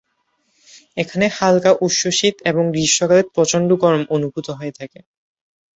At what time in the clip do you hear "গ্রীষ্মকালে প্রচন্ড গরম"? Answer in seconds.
2.73-4.03